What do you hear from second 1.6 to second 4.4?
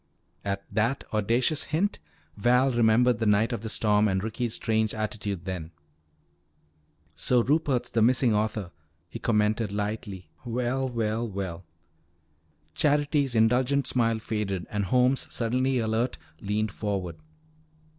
hint, Val remembered the night of the storm and